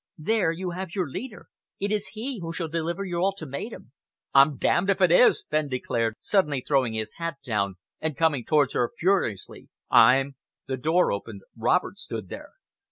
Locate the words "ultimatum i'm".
3.21-4.57